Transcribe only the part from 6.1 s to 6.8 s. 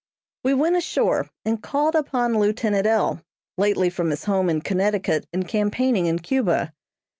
Cuba.